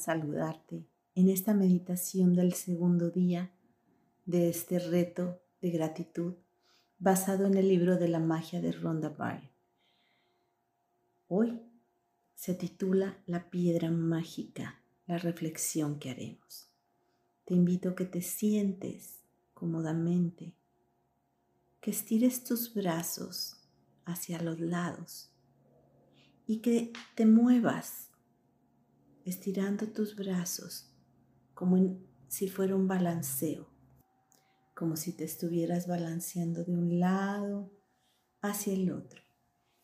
[0.00, 3.52] saludarte en esta meditación del segundo día
[4.24, 6.34] de este reto de gratitud
[6.98, 9.50] basado en el libro de la magia de Rhonda Byrne.
[11.28, 11.60] Hoy
[12.34, 16.70] se titula La piedra mágica, la reflexión que haremos.
[17.44, 19.20] Te invito a que te sientes
[19.54, 20.54] cómodamente,
[21.80, 23.56] que estires tus brazos
[24.04, 25.30] hacia los lados
[26.46, 28.09] y que te muevas
[29.24, 30.90] estirando tus brazos
[31.54, 31.98] como
[32.28, 33.68] si fuera un balanceo,
[34.74, 37.70] como si te estuvieras balanceando de un lado
[38.40, 39.22] hacia el otro.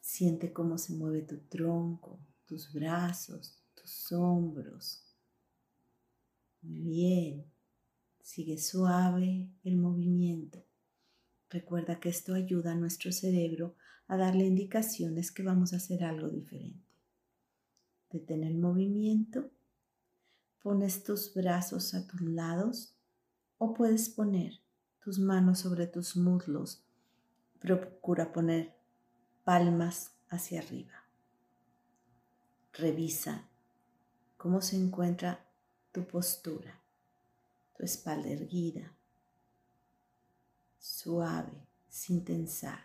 [0.00, 5.02] Siente cómo se mueve tu tronco, tus brazos, tus hombros.
[6.60, 7.52] Muy bien.
[8.20, 10.64] Sigue suave el movimiento.
[11.48, 16.28] Recuerda que esto ayuda a nuestro cerebro a darle indicaciones que vamos a hacer algo
[16.28, 16.91] diferente.
[18.12, 19.50] Detén el movimiento,
[20.62, 22.94] pones tus brazos a tus lados
[23.56, 24.60] o puedes poner
[25.02, 26.84] tus manos sobre tus muslos.
[27.58, 28.74] Procura poner
[29.44, 30.92] palmas hacia arriba.
[32.74, 33.48] Revisa
[34.36, 35.46] cómo se encuentra
[35.90, 36.82] tu postura,
[37.76, 38.92] tu espalda erguida,
[40.78, 42.80] suave, sin tensar,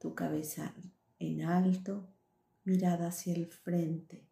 [0.00, 0.74] tu cabeza
[1.20, 2.08] en alto
[2.70, 4.28] mirada hacia el frente.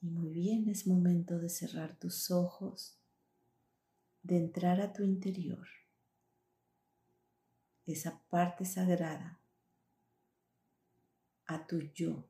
[0.00, 2.98] Y muy bien, es momento de cerrar tus ojos,
[4.24, 5.68] de entrar a tu interior,
[7.86, 9.40] esa parte sagrada,
[11.46, 12.28] a tu yo,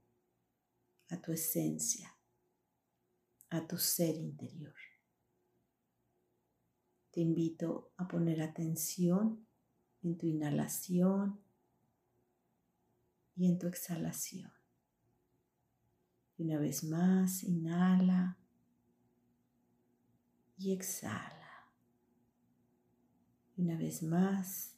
[1.09, 2.15] a tu esencia,
[3.49, 4.77] a tu ser interior.
[7.11, 9.47] Te invito a poner atención
[10.03, 11.48] en tu inhalación
[13.39, 14.53] y en tu exhalación.
[16.37, 18.37] Y una vez más, inhala
[20.57, 21.71] y exhala.
[23.57, 24.75] Y una vez más,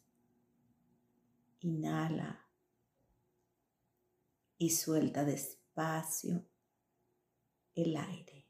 [1.61, 2.47] inhala
[4.59, 6.45] y suelta despacio
[7.75, 8.47] el aire.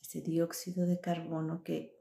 [0.00, 2.00] Ese dióxido de carbono que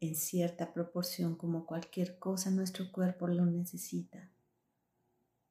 [0.00, 4.32] en cierta proporción, como cualquier cosa, nuestro cuerpo lo necesita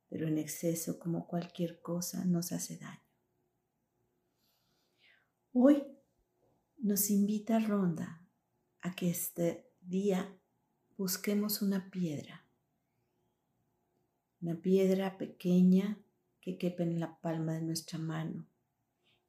[0.09, 3.01] pero en exceso como cualquier cosa nos hace daño.
[5.53, 5.83] Hoy
[6.77, 8.21] nos invita Ronda
[8.81, 10.37] a que este día
[10.97, 12.45] busquemos una piedra,
[14.41, 15.97] una piedra pequeña
[16.41, 18.47] que quepa en la palma de nuestra mano,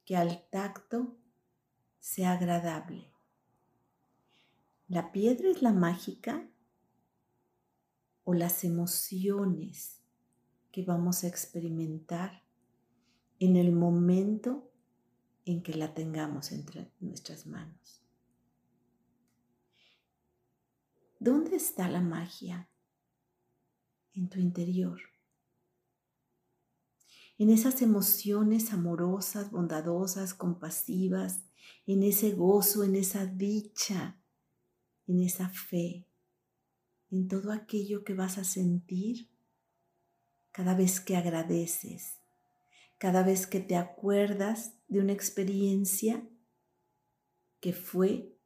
[0.05, 1.17] que al tacto
[1.99, 3.11] sea agradable.
[4.87, 6.49] ¿La piedra es la mágica
[8.23, 9.98] o las emociones
[10.83, 12.43] vamos a experimentar
[13.39, 14.71] en el momento
[15.45, 18.03] en que la tengamos entre nuestras manos.
[21.19, 22.69] ¿Dónde está la magia?
[24.13, 24.99] En tu interior.
[27.37, 31.41] En esas emociones amorosas, bondadosas, compasivas,
[31.85, 34.21] en ese gozo, en esa dicha,
[35.07, 36.07] en esa fe,
[37.11, 39.29] en todo aquello que vas a sentir
[40.51, 42.19] cada vez que agradeces,
[42.97, 46.27] cada vez que te acuerdas de una experiencia
[47.59, 48.37] que fue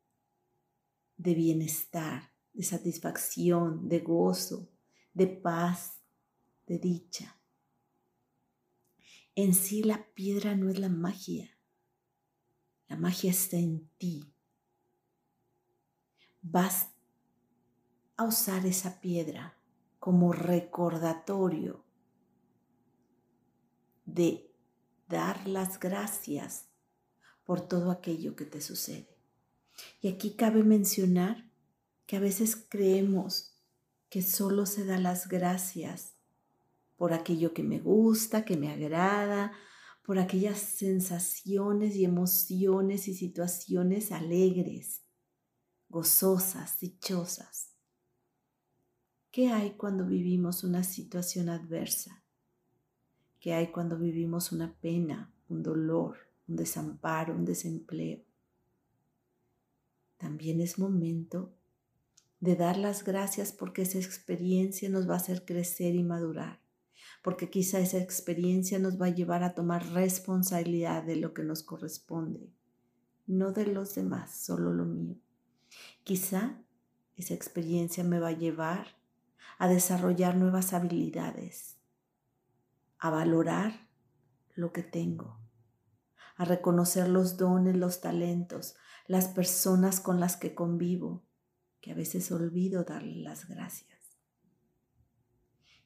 [1.18, 4.70] de bienestar, de satisfacción, de gozo,
[5.14, 6.02] de paz,
[6.68, 7.40] de dicha.
[9.36, 11.58] En sí la piedra no es la magia,
[12.88, 14.32] la magia está en ti.
[16.42, 16.90] Vas
[18.18, 19.58] a usar esa piedra
[20.00, 21.84] como recordatorio
[24.06, 24.52] de
[25.08, 26.70] dar las gracias
[27.44, 29.18] por todo aquello que te sucede.
[30.02, 31.50] Y aquí cabe mencionar
[32.06, 33.56] que a veces creemos
[34.10, 36.14] que solo se da las gracias
[36.96, 39.52] por aquello que me gusta, que me agrada,
[40.06, 45.02] por aquellas sensaciones y emociones y situaciones alegres,
[45.90, 47.74] gozosas, dichosas.
[49.32, 52.23] ¿Qué hay cuando vivimos una situación adversa?
[53.44, 56.16] Que hay cuando vivimos una pena, un dolor,
[56.48, 58.24] un desamparo, un desempleo.
[60.16, 61.54] También es momento
[62.40, 66.62] de dar las gracias porque esa experiencia nos va a hacer crecer y madurar,
[67.22, 71.64] porque quizá esa experiencia nos va a llevar a tomar responsabilidad de lo que nos
[71.64, 72.50] corresponde,
[73.28, 75.18] no de los demás, solo lo mío.
[76.06, 76.64] Quizá
[77.18, 78.96] esa experiencia me va a llevar
[79.58, 81.83] a desarrollar nuevas habilidades,
[83.04, 83.90] a valorar
[84.56, 85.38] lo que tengo,
[86.38, 88.76] a reconocer los dones, los talentos,
[89.08, 91.26] las personas con las que convivo,
[91.82, 94.00] que a veces olvido darle las gracias.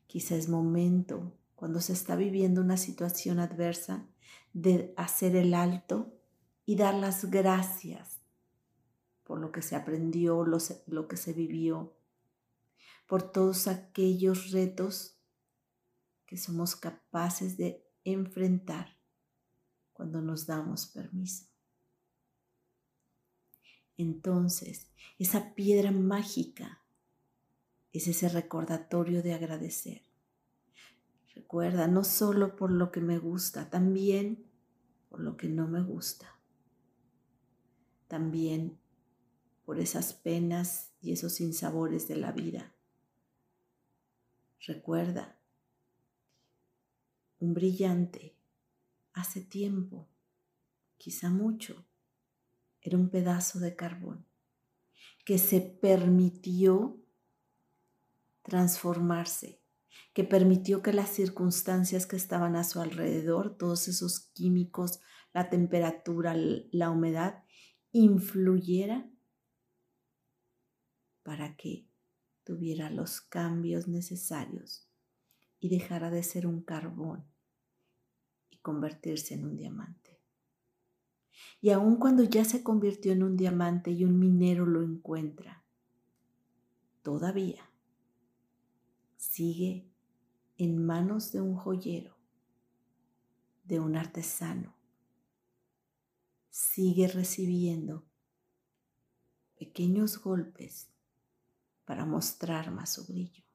[0.06, 4.06] Quizá es momento, cuando se está viviendo una situación adversa,
[4.54, 6.14] de hacer el alto
[6.68, 8.22] y dar las gracias
[9.24, 11.98] por lo que se aprendió, lo, que se vivió,
[13.08, 15.17] por todos aquellos retos
[16.28, 18.98] que somos capaces de enfrentar
[19.94, 21.46] cuando nos damos permiso.
[23.98, 26.84] Entonces, esa piedra mágica
[27.92, 30.04] es ese recordatorio de agradecer.
[31.34, 34.46] Recuerda, no solo por lo que me gusta, también
[35.10, 36.40] por lo que no me gusta.
[38.08, 38.78] También
[39.66, 42.74] por esas penas y esos sinsabores de la vida.
[44.66, 45.37] Recuerda,
[47.40, 48.36] un brillante
[49.14, 50.10] hace tiempo,
[50.98, 51.86] quizá mucho,
[52.82, 54.26] era un pedazo de carbón
[55.26, 57.04] que se permitió
[58.44, 59.62] transformarse,
[60.14, 65.02] que permitió que las circunstancias que estaban a su alrededor, todos esos químicos,
[65.34, 67.44] la temperatura, la humedad,
[67.92, 69.10] influyera
[71.24, 71.90] para que
[72.44, 74.87] tuviera los cambios necesarios
[75.60, 77.26] y dejara de ser un carbón
[78.50, 80.20] y convertirse en un diamante.
[81.62, 85.64] Y aun cuando ya se convirtió en un diamante y un minero lo encuentra,
[87.02, 87.70] todavía
[89.16, 89.90] sigue
[90.58, 92.16] en manos de un joyero,
[93.64, 94.76] de un artesano.
[96.50, 98.08] Sigue recibiendo
[99.58, 100.90] pequeños golpes
[101.86, 103.47] para mostrar más su brillo.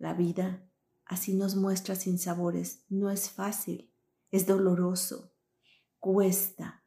[0.00, 0.66] La vida
[1.04, 2.86] así nos muestra sin sabores.
[2.88, 3.92] No es fácil,
[4.30, 5.34] es doloroso,
[5.98, 6.82] cuesta.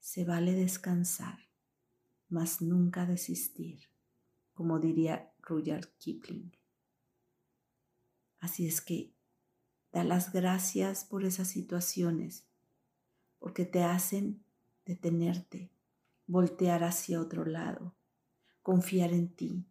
[0.00, 1.38] Se vale descansar,
[2.28, 3.88] mas nunca desistir,
[4.52, 6.50] como diría Rudyard Kipling.
[8.40, 9.14] Así es que
[9.92, 12.48] da las gracias por esas situaciones,
[13.38, 14.42] porque te hacen
[14.84, 15.70] detenerte,
[16.26, 17.94] voltear hacia otro lado,
[18.60, 19.68] confiar en ti,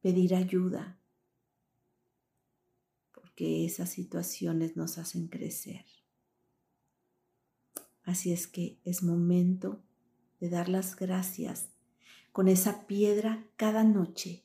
[0.00, 0.99] pedir ayuda,
[3.40, 5.86] porque esas situaciones nos hacen crecer.
[8.02, 9.82] Así es que es momento
[10.40, 11.70] de dar las gracias
[12.32, 14.44] con esa piedra cada noche.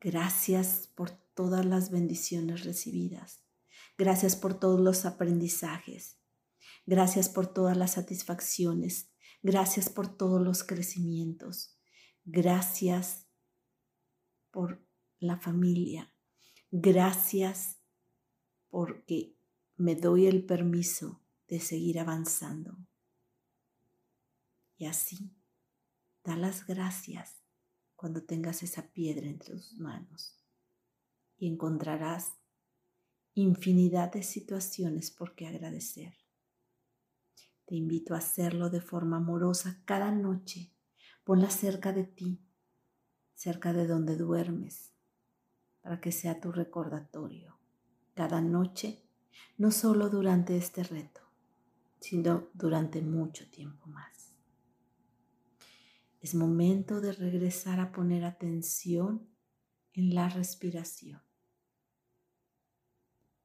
[0.00, 3.42] Gracias por todas las bendiciones recibidas.
[3.98, 6.16] Gracias por todos los aprendizajes.
[6.86, 9.10] Gracias por todas las satisfacciones.
[9.42, 11.76] Gracias por todos los crecimientos.
[12.24, 13.26] Gracias
[14.50, 14.82] por
[15.18, 16.11] la familia.
[16.74, 17.76] Gracias
[18.70, 19.36] porque
[19.76, 22.78] me doy el permiso de seguir avanzando.
[24.78, 25.36] Y así,
[26.24, 27.42] da las gracias
[27.94, 30.42] cuando tengas esa piedra entre tus manos
[31.36, 32.32] y encontrarás
[33.34, 36.14] infinidad de situaciones por qué agradecer.
[37.66, 40.72] Te invito a hacerlo de forma amorosa cada noche.
[41.22, 42.40] Ponla cerca de ti,
[43.34, 44.91] cerca de donde duermes,
[45.82, 47.58] para que sea tu recordatorio
[48.14, 49.02] cada noche,
[49.58, 51.20] no solo durante este reto,
[52.00, 54.32] sino durante mucho tiempo más.
[56.20, 59.28] Es momento de regresar a poner atención
[59.92, 61.20] en la respiración.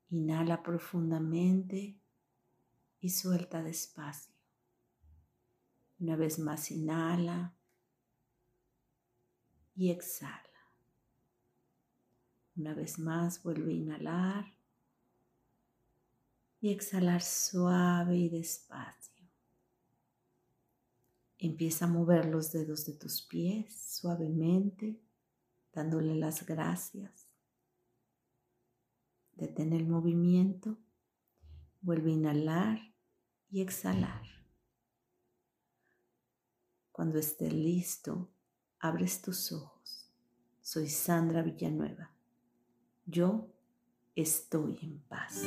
[0.10, 2.00] Inhala profundamente
[3.00, 4.36] y suelta despacio.
[6.00, 7.56] Una vez más, inhala
[9.76, 10.47] y exhala.
[12.58, 14.58] Una vez más, vuelve a inhalar
[16.60, 19.28] y exhalar suave y despacio.
[21.38, 25.00] Empieza a mover los dedos de tus pies suavemente,
[25.72, 27.28] dándole las gracias.
[29.34, 30.80] Detén el movimiento,
[31.82, 32.80] vuelve a inhalar
[33.52, 34.24] y exhalar.
[36.92, 38.32] Cuando estés listo,
[38.80, 40.10] abres tus ojos.
[40.60, 42.17] Soy Sandra Villanueva.
[43.10, 43.48] Yo
[44.18, 45.42] estoy en paz.